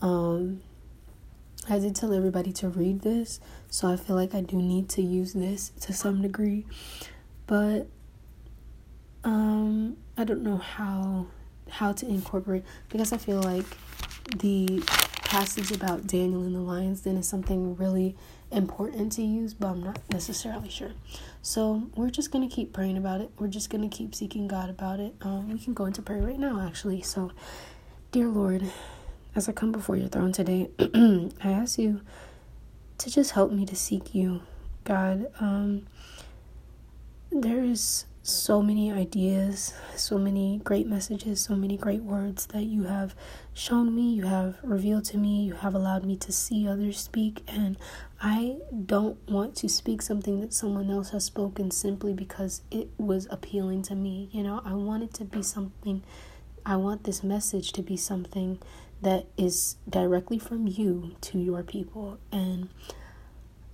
um 0.00 0.60
I 1.68 1.78
did 1.78 1.96
tell 1.96 2.12
everybody 2.12 2.52
to 2.54 2.68
read 2.68 3.00
this, 3.00 3.40
so 3.70 3.88
I 3.88 3.96
feel 3.96 4.16
like 4.16 4.34
I 4.34 4.42
do 4.42 4.56
need 4.56 4.90
to 4.90 5.02
use 5.02 5.32
this 5.32 5.70
to 5.80 5.94
some 5.94 6.20
degree. 6.20 6.66
But 7.46 7.88
um, 9.24 9.96
I 10.16 10.24
don't 10.24 10.42
know 10.42 10.58
how 10.58 11.26
how 11.74 11.92
to 11.92 12.06
incorporate 12.06 12.64
because 12.88 13.12
I 13.12 13.16
feel 13.16 13.42
like 13.42 13.66
the 14.38 14.82
passage 15.24 15.72
about 15.72 16.06
Daniel 16.06 16.42
and 16.42 16.54
the 16.54 16.60
lion's 16.60 17.00
den 17.00 17.16
is 17.16 17.26
something 17.26 17.76
really 17.76 18.16
important 18.52 19.10
to 19.12 19.22
use, 19.22 19.52
but 19.54 19.68
I'm 19.68 19.82
not 19.82 19.98
necessarily 20.10 20.68
sure. 20.68 20.92
So 21.42 21.88
we're 21.96 22.10
just 22.10 22.30
gonna 22.30 22.48
keep 22.48 22.72
praying 22.72 22.96
about 22.96 23.20
it. 23.20 23.30
We're 23.38 23.48
just 23.48 23.70
gonna 23.70 23.88
keep 23.88 24.14
seeking 24.14 24.46
God 24.46 24.70
about 24.70 25.00
it. 25.00 25.14
Um, 25.22 25.50
we 25.50 25.58
can 25.58 25.74
go 25.74 25.86
into 25.86 26.02
prayer 26.02 26.22
right 26.22 26.38
now, 26.38 26.60
actually. 26.64 27.02
So, 27.02 27.32
dear 28.12 28.28
Lord, 28.28 28.70
as 29.34 29.48
I 29.48 29.52
come 29.52 29.72
before 29.72 29.96
your 29.96 30.08
throne 30.08 30.30
today, 30.30 30.70
I 30.78 31.50
ask 31.50 31.78
you 31.78 32.02
to 32.98 33.10
just 33.10 33.32
help 33.32 33.50
me 33.50 33.66
to 33.66 33.74
seek 33.74 34.14
you, 34.14 34.42
God. 34.84 35.26
Um, 35.40 35.86
there 37.32 37.64
is 37.64 38.04
so 38.26 38.62
many 38.62 38.90
ideas, 38.90 39.74
so 39.96 40.16
many 40.16 40.58
great 40.64 40.86
messages, 40.86 41.42
so 41.42 41.54
many 41.54 41.76
great 41.76 42.02
words 42.02 42.46
that 42.46 42.62
you 42.62 42.84
have 42.84 43.14
shown 43.52 43.94
me, 43.94 44.14
you 44.14 44.24
have 44.24 44.56
revealed 44.62 45.04
to 45.04 45.18
me, 45.18 45.44
you 45.44 45.52
have 45.52 45.74
allowed 45.74 46.06
me 46.06 46.16
to 46.16 46.32
see 46.32 46.66
others 46.66 46.98
speak. 46.98 47.42
And 47.46 47.76
I 48.22 48.56
don't 48.86 49.18
want 49.28 49.56
to 49.56 49.68
speak 49.68 50.00
something 50.00 50.40
that 50.40 50.54
someone 50.54 50.90
else 50.90 51.10
has 51.10 51.26
spoken 51.26 51.70
simply 51.70 52.14
because 52.14 52.62
it 52.70 52.88
was 52.96 53.28
appealing 53.30 53.82
to 53.82 53.94
me. 53.94 54.30
You 54.32 54.42
know, 54.42 54.62
I 54.64 54.72
want 54.72 55.02
it 55.02 55.12
to 55.14 55.26
be 55.26 55.42
something, 55.42 56.02
I 56.64 56.76
want 56.76 57.04
this 57.04 57.22
message 57.22 57.72
to 57.72 57.82
be 57.82 57.98
something 57.98 58.58
that 59.02 59.26
is 59.36 59.76
directly 59.86 60.38
from 60.38 60.66
you 60.66 61.14
to 61.20 61.38
your 61.38 61.62
people. 61.62 62.18
And 62.32 62.70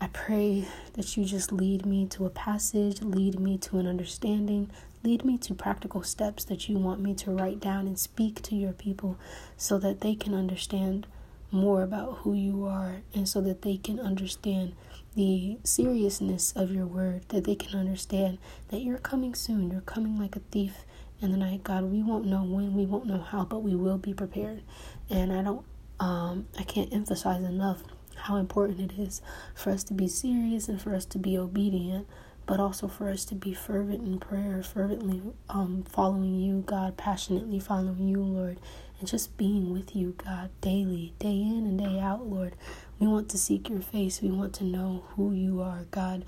I 0.02 0.06
pray 0.06 0.66
that 0.94 1.14
you 1.14 1.26
just 1.26 1.52
lead 1.52 1.84
me 1.84 2.06
to 2.06 2.24
a 2.24 2.30
passage, 2.30 3.02
lead 3.02 3.38
me 3.38 3.58
to 3.58 3.76
an 3.76 3.86
understanding, 3.86 4.70
lead 5.02 5.26
me 5.26 5.36
to 5.38 5.52
practical 5.52 6.02
steps 6.02 6.42
that 6.44 6.70
you 6.70 6.78
want 6.78 7.02
me 7.02 7.14
to 7.16 7.30
write 7.30 7.60
down 7.60 7.86
and 7.86 7.98
speak 7.98 8.40
to 8.42 8.54
your 8.54 8.72
people 8.72 9.18
so 9.58 9.76
that 9.78 10.00
they 10.00 10.14
can 10.14 10.32
understand 10.32 11.06
more 11.50 11.82
about 11.82 12.18
who 12.18 12.32
you 12.32 12.64
are 12.64 13.02
and 13.12 13.28
so 13.28 13.42
that 13.42 13.60
they 13.60 13.76
can 13.76 14.00
understand 14.00 14.74
the 15.16 15.58
seriousness 15.64 16.52
of 16.56 16.70
your 16.70 16.86
word, 16.86 17.28
that 17.28 17.44
they 17.44 17.54
can 17.54 17.78
understand 17.78 18.38
that 18.68 18.80
you're 18.80 18.96
coming 18.96 19.34
soon. 19.34 19.70
You're 19.70 19.82
coming 19.82 20.18
like 20.18 20.34
a 20.34 20.40
thief 20.50 20.84
in 21.20 21.30
the 21.30 21.36
night, 21.36 21.62
God. 21.62 21.84
We 21.84 22.02
won't 22.02 22.24
know 22.24 22.42
when, 22.42 22.74
we 22.74 22.86
won't 22.86 23.04
know 23.04 23.20
how, 23.20 23.44
but 23.44 23.58
we 23.58 23.74
will 23.74 23.98
be 23.98 24.14
prepared. 24.14 24.62
And 25.10 25.30
I 25.30 25.42
don't, 25.42 25.66
um, 25.98 26.46
I 26.58 26.62
can't 26.62 26.90
emphasize 26.90 27.42
enough 27.42 27.82
how 28.22 28.36
important 28.36 28.80
it 28.92 28.98
is 28.98 29.22
for 29.54 29.70
us 29.70 29.84
to 29.84 29.94
be 29.94 30.08
serious 30.08 30.68
and 30.68 30.80
for 30.80 30.94
us 30.94 31.04
to 31.06 31.18
be 31.18 31.36
obedient. 31.38 32.06
but 32.46 32.58
also 32.58 32.88
for 32.88 33.08
us 33.08 33.24
to 33.26 33.34
be 33.36 33.54
fervent 33.54 34.02
in 34.04 34.18
prayer, 34.18 34.60
fervently 34.60 35.22
um, 35.48 35.84
following 35.88 36.34
you, 36.34 36.64
God, 36.66 36.96
passionately 36.96 37.60
following 37.60 38.08
you, 38.08 38.20
Lord, 38.20 38.58
and 38.98 39.06
just 39.08 39.36
being 39.36 39.72
with 39.72 39.94
you, 39.94 40.16
God, 40.24 40.50
daily, 40.60 41.14
day 41.20 41.28
in 41.40 41.64
and 41.64 41.78
day 41.78 42.00
out, 42.00 42.26
Lord. 42.26 42.56
We 42.98 43.06
want 43.06 43.28
to 43.30 43.38
seek 43.38 43.68
your 43.68 43.80
face. 43.80 44.20
We 44.20 44.32
want 44.32 44.52
to 44.54 44.64
know 44.64 45.04
who 45.10 45.32
you 45.32 45.62
are, 45.62 45.86
God. 45.92 46.24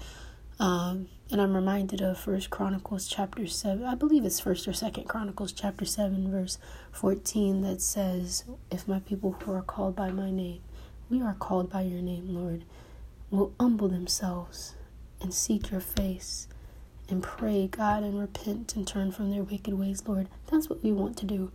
Um, 0.61 1.09
and 1.33 1.41
I'm 1.41 1.57
reminded 1.57 2.01
of 2.03 2.19
First 2.21 2.51
Chronicles 2.51 3.09
chapter 3.09 3.47
seven. 3.49 3.85
I 3.85 3.97
believe 3.97 4.25
it's 4.25 4.39
First 4.39 4.69
or 4.69 4.73
Second 4.73 5.09
Chronicles 5.09 5.51
chapter 5.53 5.85
seven, 5.85 6.31
verse 6.31 6.57
fourteen, 6.93 7.63
that 7.63 7.81
says, 7.81 8.45
"If 8.71 8.87
my 8.87 9.01
people 9.01 9.33
who 9.33 9.53
are 9.53 9.63
called 9.63 9.97
by 9.97 10.11
my 10.13 10.31
name, 10.31 10.61
we 11.13 11.23
are 11.23 11.35
called 11.35 11.71
by 11.71 11.83
your 11.83 12.03
name, 12.03 12.35
Lord, 12.35 12.65
will 13.31 13.53
humble 13.61 13.89
themselves." 13.89 14.75
and 15.23 15.33
seek 15.33 15.71
your 15.71 15.81
face 15.81 16.49
and 17.09 17.23
pray, 17.23 17.69
God, 17.69 18.03
and 18.03 18.19
repent 18.19 18.75
and 18.77 18.87
turn 18.87 19.13
from 19.13 19.31
their 19.31 19.43
wicked 19.43 19.75
ways, 19.75 20.03
Lord. 20.07 20.29
That's 20.51 20.69
what 20.69 20.83
we 20.83 20.93
want 20.93 21.17
to 21.19 21.27
do. 21.27 21.53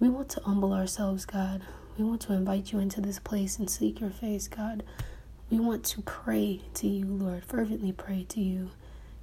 We 0.00 0.08
want 0.08 0.28
to 0.30 0.40
humble 0.40 0.72
ourselves, 0.72 1.24
God. 1.24 1.62
We 1.96 2.04
want 2.04 2.20
to 2.22 2.32
invite 2.32 2.72
you 2.72 2.78
into 2.78 3.00
this 3.00 3.18
place 3.18 3.58
and 3.58 3.68
seek 3.68 4.00
your 4.00 4.10
face, 4.10 4.48
God. 4.48 4.82
We 5.50 5.58
want 5.58 5.84
to 5.86 6.02
pray 6.02 6.60
to 6.74 6.86
you, 6.86 7.06
Lord, 7.06 7.44
fervently 7.44 7.92
pray 7.92 8.24
to 8.30 8.40
you, 8.40 8.70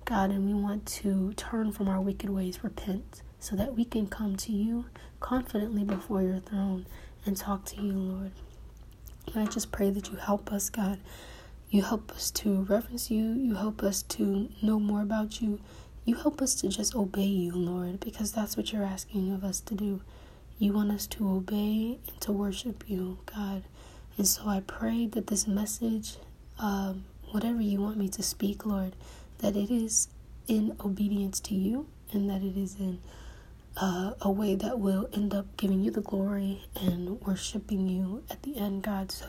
God, 0.06 0.32
and 0.32 0.46
we 0.46 0.54
want 0.54 0.86
to 0.88 1.34
turn 1.34 1.72
from 1.72 1.88
our 1.88 2.02
wicked 2.02 2.30
ways, 2.30 2.64
repent, 2.64 3.22
so 3.40 3.56
that 3.56 3.76
we 3.76 3.86
can 3.86 4.08
come 4.08 4.36
to 4.38 4.52
you 4.52 4.86
confidently 5.20 5.84
before 5.84 6.22
your 6.22 6.40
throne 6.40 6.86
and 7.26 7.38
talk 7.38 7.66
to 7.66 7.82
you, 7.82 7.94
Lord. 7.94 8.32
And 9.34 9.48
I 9.48 9.52
just 9.52 9.72
pray 9.72 9.90
that 9.92 10.10
you 10.12 10.18
help 10.18 10.52
us, 10.52 10.70
God. 10.70 11.00
You 11.70 11.82
help 11.82 12.12
us 12.12 12.32
to 12.32 12.62
reverence 12.64 13.12
you. 13.12 13.34
You 13.34 13.56
help 13.56 13.84
us 13.84 14.04
to 14.04 14.50
know 14.62 14.80
more 14.80 15.02
about 15.02 15.42
you. 15.42 15.60
You 16.06 16.16
help 16.16 16.42
us 16.42 16.56
to 16.56 16.70
just 16.70 16.96
obey 16.96 17.24
you, 17.24 17.54
Lord, 17.54 18.00
because 18.00 18.32
that's 18.32 18.56
what 18.56 18.72
you're 18.72 18.84
asking 18.84 19.34
of 19.34 19.44
us 19.44 19.60
to 19.62 19.76
do. 19.76 20.02
You 20.60 20.74
want 20.74 20.92
us 20.92 21.08
to 21.08 21.28
obey 21.30 22.00
and 22.08 22.22
to 22.22 22.32
worship 22.32 22.84
you, 22.88 23.20
God. 23.26 23.64
And 24.18 24.28
so 24.28 24.48
I 24.48 24.62
pray 24.62 25.08
that 25.08 25.28
this 25.28 25.48
message, 25.48 26.18
um, 26.60 27.06
whatever 27.32 27.60
you 27.62 27.82
want 27.82 27.98
me 27.98 28.08
to 28.10 28.24
speak, 28.24 28.66
Lord, 28.66 28.96
that 29.40 29.56
it 29.56 29.70
is 29.72 30.08
in 30.48 30.78
obedience 30.84 31.40
to 31.42 31.56
you 31.56 31.88
and 32.14 32.30
that 32.30 32.42
it 32.42 32.56
is 32.56 32.76
in 32.80 33.00
uh, 33.78 34.14
a 34.22 34.32
way 34.32 34.56
that 34.56 34.80
will 34.80 35.10
end 35.14 35.34
up 35.34 35.46
giving 35.58 35.82
you 35.82 35.92
the 35.92 36.02
glory 36.02 36.64
and 36.82 37.22
worshiping 37.22 37.88
you 37.88 38.24
at 38.30 38.44
the 38.44 38.58
end, 38.58 38.84
God. 38.84 39.12
So 39.12 39.28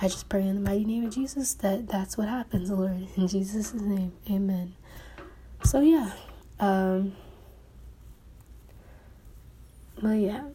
I 0.00 0.08
just 0.08 0.28
pray 0.28 0.46
in 0.46 0.54
the 0.56 0.60
mighty 0.60 0.84
name 0.84 1.04
of 1.06 1.14
Jesus 1.14 1.54
that 1.54 1.88
that's 1.88 2.16
what 2.16 2.28
happens, 2.28 2.70
Lord. 2.70 3.08
In 3.16 3.28
Jesus' 3.28 3.74
name, 3.74 4.12
amen. 4.30 4.74
So, 5.64 5.80
yeah. 5.80 6.12
Um, 6.60 7.14
but 10.00 10.10
yeah. 10.12 10.48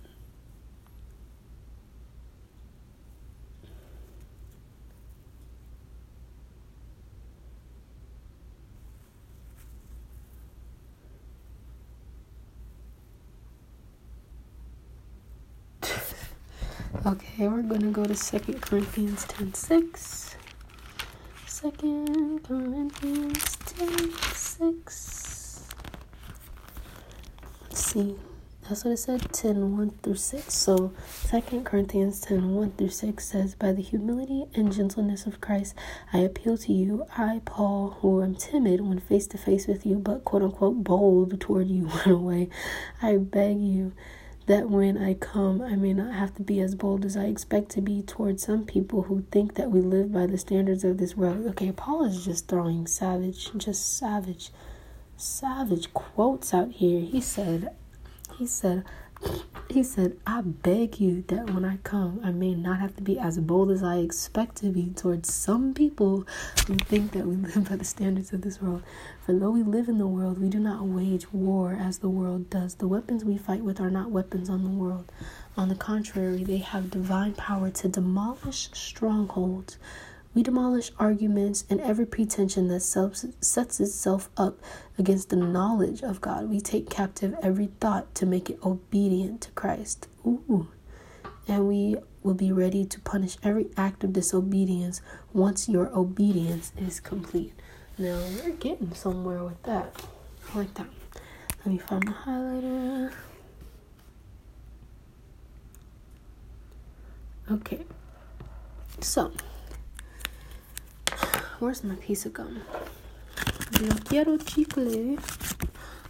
Okay, 17.08 17.48
we're 17.48 17.62
gonna 17.62 17.90
go 17.92 18.04
to 18.04 18.16
Second 18.16 18.62
Corinthians 18.62 19.24
10 19.30 19.54
6. 19.54 20.36
Second 21.46 22.44
Corinthians 22.44 23.58
10 23.66 24.12
6. 24.34 25.64
Let's 27.62 27.80
see. 27.80 28.16
That's 28.68 28.84
what 28.84 28.92
it 28.92 28.98
said 28.98 29.32
10 29.32 29.78
1 29.78 29.92
through 30.04 30.16
6. 30.16 30.54
So, 30.54 30.92
Second 31.08 31.64
Corinthians 31.64 32.20
10 32.20 32.54
1 32.54 32.72
through 32.72 32.90
6 32.90 33.26
says, 33.26 33.56
By 33.56 33.72
the 33.72 33.82
humility 33.82 34.44
and 34.54 34.74
gentleness 34.74 35.26
of 35.26 35.40
Christ, 35.40 35.76
I 36.12 36.18
appeal 36.18 36.58
to 36.58 36.74
you, 36.74 37.06
I, 37.18 37.40
Paul, 37.46 38.00
who 38.02 38.22
am 38.22 38.36
timid 38.36 38.82
when 38.82 39.00
face 39.00 39.28
to 39.28 39.38
face 39.38 39.66
with 39.66 39.86
you, 39.86 39.96
but 39.96 40.26
quote 40.26 40.44
unquote 40.44 40.84
bold 40.84 41.40
toward 41.40 41.70
you 41.70 41.84
one 42.04 42.26
way. 42.26 42.50
I 43.02 43.16
beg 43.16 43.62
you 43.62 43.94
that 44.48 44.70
when 44.70 44.98
I 44.98 45.14
come, 45.14 45.62
I 45.62 45.76
may 45.76 45.94
not 45.94 46.14
have 46.14 46.34
to 46.36 46.42
be 46.42 46.62
as 46.62 46.74
bold 46.74 47.06
as 47.06 47.16
I 47.18 47.26
expect 47.26 47.70
to 47.72 47.82
be 47.82 48.02
towards 48.02 48.44
some 48.44 48.66
people 48.66 49.04
who 49.04 49.26
think 49.30 49.56
that 49.56 49.72
we 49.72 49.82
live 49.82 50.12
by 50.12 50.26
the 50.26 50.38
standards 50.38 50.84
of 50.86 50.98
this 50.98 51.16
world. 51.16 51.46
Okay, 51.48 51.72
Paul 51.74 52.06
is 52.06 52.24
just 52.26 52.48
throwing 52.48 52.88
savage, 52.88 53.52
just 53.58 53.98
savage, 53.98 54.52
savage 55.18 55.94
quotes 55.94 56.54
out 56.54 56.72
here. 56.72 57.02
He 57.02 57.20
said, 57.20 57.76
he 58.38 58.46
said, 58.46 58.86
he 59.70 59.84
said, 59.84 60.18
I 60.26 60.42
beg 60.42 61.00
you 61.00 61.24
that 61.28 61.52
when 61.52 61.64
I 61.64 61.78
come, 61.78 62.20
I 62.24 62.32
may 62.32 62.56
not 62.56 62.80
have 62.80 62.96
to 62.96 63.04
be 63.04 63.20
as 63.20 63.38
bold 63.38 63.70
as 63.70 63.84
I 63.84 63.98
expect 63.98 64.56
to 64.58 64.70
be 64.70 64.90
towards 64.90 65.32
some 65.34 65.74
people 65.74 66.26
who 66.66 66.76
think 66.76 67.12
that 67.12 67.28
we 67.28 67.36
live 67.36 67.70
by 67.70 67.76
the 67.76 67.86
standards 67.86 68.34
of 68.34 68.42
this 68.42 68.62
world. 68.62 68.82
For 69.26 69.34
though 69.34 69.52
we 69.52 69.64
live 69.64 69.88
in 69.88 69.98
the 69.98 70.08
world, 70.08 70.40
we 70.40 70.50
do 70.50 70.60
not 70.60 70.86
wage 70.86 71.32
war 71.32 71.78
as 71.80 72.00
the 72.00 72.10
world 72.10 72.50
does. 72.50 72.76
The 72.76 72.88
weapons 72.88 73.24
we 73.24 73.38
fight 73.38 73.62
with 73.62 73.80
are 73.80 73.92
not 73.92 74.10
weapons 74.10 74.50
on 74.50 74.64
the 74.64 74.70
world. 74.70 75.12
On 75.56 75.70
the 75.70 75.76
contrary, 75.76 76.44
they 76.44 76.58
have 76.58 76.90
divine 76.90 77.34
power 77.34 77.70
to 77.70 77.88
demolish 77.88 78.70
strongholds. 78.74 79.78
We 80.38 80.44
demolish 80.44 80.92
arguments 81.00 81.66
and 81.68 81.82
every 81.82 82.06
pretension 82.06 82.68
that 82.68 82.82
sets 82.82 83.80
itself 83.80 84.30
up 84.38 84.60
against 85.00 85.32
the 85.32 85.36
knowledge 85.36 86.04
of 86.04 86.22
God. 86.22 86.48
We 86.48 86.62
take 86.62 86.92
captive 86.92 87.34
every 87.42 87.72
thought 87.80 88.14
to 88.14 88.28
make 88.28 88.52
it 88.52 88.60
obedient 88.64 89.42
to 89.42 89.52
Christ. 89.54 90.08
Ooh. 90.28 90.68
And 91.48 91.68
we 91.68 91.96
will 92.22 92.36
be 92.36 92.52
ready 92.52 92.86
to 92.86 93.00
punish 93.00 93.38
every 93.42 93.70
act 93.78 94.04
of 94.04 94.14
disobedience 94.14 95.02
once 95.34 95.68
your 95.68 95.90
obedience 95.98 96.72
is 96.78 97.00
complete. 97.00 97.54
Now 97.98 98.20
we're 98.36 98.52
getting 98.52 98.94
somewhere 98.94 99.44
with 99.44 99.64
that. 99.64 100.00
I 100.54 100.60
like 100.60 100.74
that. 100.76 100.86
Let 101.66 101.66
me 101.66 101.80
find 101.80 102.06
my 102.06 102.12
highlighter. 102.12 103.12
Okay. 107.50 107.86
So, 109.00 109.32
where's 111.60 111.84
my 111.84 111.96
piece 111.96 112.26
of 112.26 112.34
gum? 112.34 112.62
Yo 113.82 113.90
quiero 114.06 114.38
chicle. 114.38 115.18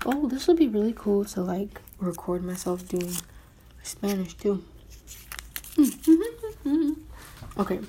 Oh, 0.06 0.27
this 0.27 0.48
would 0.48 0.58
be 0.58 0.68
really 0.68 0.94
cool 0.94 1.25
to 1.25 1.42
like 1.42 1.82
record 2.00 2.44
myself 2.44 2.88
doing 2.88 3.16
Spanish 3.84 4.34
too. 4.36 4.63
okay, 7.58 7.80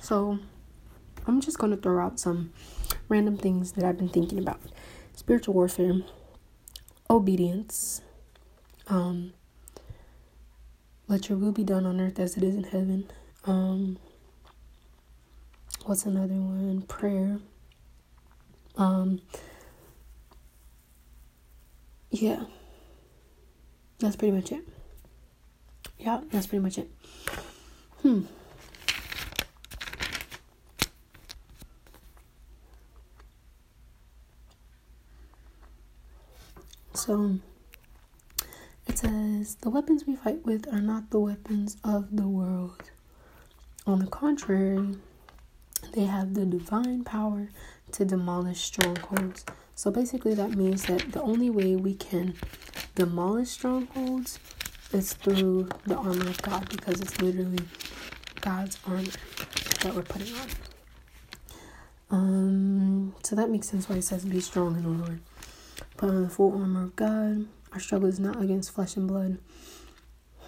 so 0.00 0.38
I'm 1.26 1.40
just 1.40 1.58
gonna 1.58 1.76
throw 1.76 2.04
out 2.04 2.20
some 2.20 2.52
random 3.08 3.36
things 3.36 3.72
that 3.72 3.84
I've 3.84 3.98
been 3.98 4.08
thinking 4.08 4.38
about 4.38 4.60
spiritual 5.14 5.54
warfare, 5.54 6.00
obedience, 7.08 8.02
um, 8.88 9.32
let 11.08 11.28
your 11.28 11.38
will 11.38 11.52
be 11.52 11.64
done 11.64 11.86
on 11.86 12.00
earth 12.00 12.18
as 12.18 12.36
it 12.36 12.42
is 12.42 12.54
in 12.54 12.64
heaven. 12.64 13.10
Um, 13.44 13.98
what's 15.86 16.04
another 16.04 16.34
one? 16.34 16.82
Prayer. 16.82 17.38
Um, 18.76 19.20
yeah, 22.10 22.42
that's 23.98 24.16
pretty 24.16 24.32
much 24.32 24.50
it. 24.50 24.66
Yeah, 25.98 26.20
that's 26.30 26.48
pretty 26.48 26.62
much 26.62 26.78
it. 26.78 26.90
Hmm. 28.02 28.22
So 36.94 37.38
it 38.88 38.98
says, 38.98 39.54
The 39.56 39.70
weapons 39.70 40.04
we 40.06 40.16
fight 40.16 40.44
with 40.44 40.66
are 40.72 40.80
not 40.80 41.10
the 41.10 41.20
weapons 41.20 41.76
of 41.84 42.16
the 42.16 42.26
world. 42.26 42.90
On 43.86 44.00
the 44.00 44.06
contrary, 44.06 44.96
they 45.96 46.04
have 46.04 46.34
the 46.34 46.44
divine 46.44 47.04
power 47.04 47.48
to 47.92 48.04
demolish 48.04 48.60
strongholds. 48.60 49.46
So 49.74 49.90
basically, 49.90 50.34
that 50.34 50.50
means 50.50 50.84
that 50.84 51.12
the 51.12 51.22
only 51.22 51.48
way 51.48 51.74
we 51.74 51.94
can 51.94 52.34
demolish 52.94 53.48
strongholds 53.48 54.38
is 54.92 55.14
through 55.14 55.70
the 55.86 55.96
armor 55.96 56.28
of 56.28 56.40
God 56.42 56.68
because 56.68 57.00
it's 57.00 57.18
literally 57.20 57.64
God's 58.42 58.78
armor 58.86 59.10
that 59.80 59.94
we're 59.94 60.02
putting 60.02 60.34
on. 60.34 60.48
Um, 62.10 63.14
so 63.22 63.34
that 63.34 63.50
makes 63.50 63.68
sense 63.68 63.88
why 63.88 63.96
it 63.96 64.04
says 64.04 64.24
be 64.26 64.40
strong 64.40 64.76
in 64.76 64.82
the 64.82 65.04
Lord. 65.04 65.20
Put 65.96 66.10
on 66.10 66.22
the 66.22 66.28
full 66.28 66.52
armor 66.52 66.84
of 66.84 66.94
God. 66.94 67.46
Our 67.72 67.80
struggle 67.80 68.08
is 68.08 68.20
not 68.20 68.40
against 68.40 68.70
flesh 68.70 68.96
and 68.96 69.08
blood. 69.08 69.38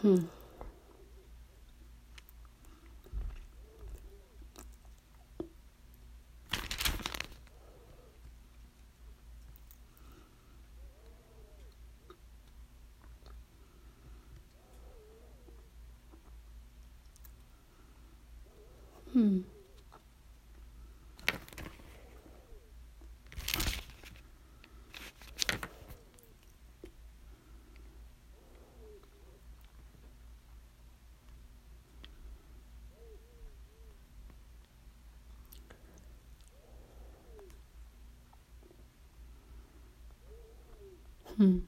Hmm. 0.03 0.27
Hmm. 19.19 19.41
Hmm. 41.37 41.59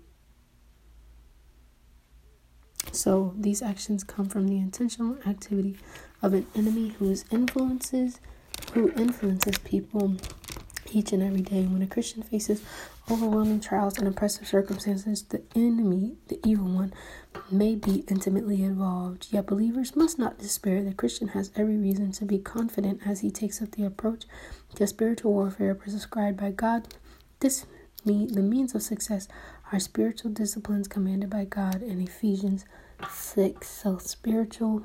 So 2.93 3.35
these 3.37 3.61
actions 3.63 4.05
come 4.05 4.27
from 4.27 4.47
the 4.47 4.57
intentional 4.59 5.17
activity 5.27 5.79
of 6.23 6.35
an 6.35 6.47
enemy 6.55 6.89
whose 6.99 7.25
influences 7.31 8.21
who 8.73 8.93
influences 8.93 9.59
people 9.59 10.17
each 10.93 11.13
and 11.13 11.23
every 11.23 11.41
day. 11.41 11.63
When 11.65 11.83
a 11.83 11.87
Christian 11.87 12.23
faces 12.23 12.63
overwhelming 13.11 13.61
trials 13.61 13.99
and 13.99 14.07
oppressive 14.07 14.47
circumstances, 14.47 15.23
the 15.23 15.43
enemy, 15.55 16.17
the 16.29 16.41
evil 16.45 16.69
one, 16.69 16.93
may 17.51 17.75
be 17.75 18.05
intimately 18.09 18.63
involved. 18.63 19.29
Yet 19.31 19.47
believers 19.47 19.97
must 19.97 20.19
not 20.19 20.39
despair. 20.39 20.83
The 20.83 20.95
Christian 20.95 21.29
has 21.29 21.51
every 21.57 21.77
reason 21.77 22.13
to 22.13 22.25
be 22.25 22.39
confident 22.39 23.01
as 23.07 23.21
he 23.21 23.31
takes 23.31 23.61
up 23.63 23.73
the 23.73 23.85
approach 23.85 24.25
to 24.75 24.87
spiritual 24.87 25.33
warfare 25.33 25.75
prescribed 25.75 26.39
by 26.39 26.51
God. 26.51 26.95
This 27.41 27.67
me 28.05 28.27
the 28.27 28.43
means 28.43 28.75
of 28.75 28.83
success 28.83 29.29
are 29.73 29.79
spiritual 29.79 30.31
disciplines 30.31 30.89
commanded 30.89 31.31
by 31.31 31.45
God 31.45 31.83
in 31.83 32.01
Ephesians 32.01 32.65
6. 33.11 33.69
So, 33.69 33.99
spiritual 33.99 34.83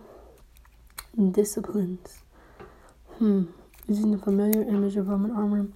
disciplines. 1.31 2.19
Hmm. 3.17 3.45
Using 3.87 4.11
the 4.11 4.17
familiar 4.17 4.61
image 4.63 4.95
of 4.97 5.07
Roman 5.07 5.31
armor, 5.31 5.67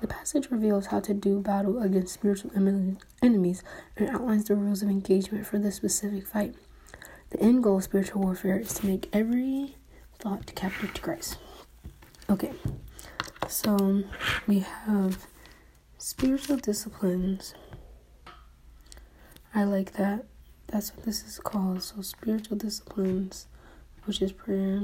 the 0.00 0.06
passage 0.06 0.50
reveals 0.50 0.86
how 0.86 1.00
to 1.00 1.12
do 1.12 1.40
battle 1.40 1.82
against 1.82 2.14
spiritual 2.14 2.50
enemies 2.54 3.62
and 3.96 4.08
outlines 4.08 4.44
the 4.44 4.56
rules 4.56 4.82
of 4.82 4.88
engagement 4.88 5.46
for 5.46 5.58
this 5.58 5.76
specific 5.76 6.26
fight. 6.26 6.54
The 7.30 7.40
end 7.40 7.62
goal 7.62 7.76
of 7.76 7.84
spiritual 7.84 8.22
warfare 8.22 8.58
is 8.58 8.74
to 8.74 8.86
make 8.86 9.08
every 9.12 9.76
thought 10.18 10.54
captive 10.54 10.94
to 10.94 11.00
Christ. 11.00 11.36
Okay, 12.30 12.52
so 13.48 14.04
we 14.46 14.60
have 14.60 15.26
spiritual 15.98 16.56
disciplines. 16.56 17.54
I 19.54 19.64
like 19.64 19.92
that. 19.92 20.24
That's 20.68 20.94
what 20.94 21.04
this 21.04 21.24
is 21.24 21.38
called. 21.40 21.82
So, 21.82 22.02
spiritual 22.02 22.56
disciplines, 22.56 23.46
which 24.10 24.22
is 24.22 24.32
prayer. 24.32 24.82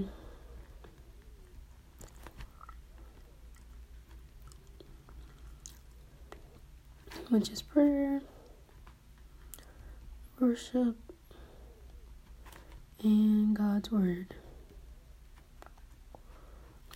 Which 7.28 7.50
is 7.50 7.60
prayer, 7.60 8.20
worship, 10.38 10.94
and 13.02 13.56
God's 13.56 13.90
Word. 13.90 14.32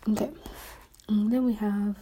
Okay, 0.09 0.31
and 1.09 1.33
then 1.33 1.45
we 1.45 1.55
have 1.55 1.97